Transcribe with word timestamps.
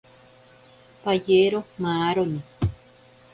Payero 1.03 1.59
maaroni. 1.81 2.39